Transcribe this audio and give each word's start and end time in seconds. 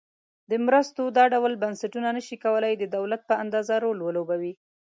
د 0.49 0.51
مرستو 0.65 1.03
دا 1.17 1.25
ډول 1.33 1.53
بنسټونه 1.63 2.09
نشي 2.17 2.37
کولای 2.45 2.73
د 2.77 2.83
دولت 2.95 3.21
په 3.29 3.33
اندازه 3.43 3.75
رول 3.83 3.99
ولوبوي. 4.03 4.53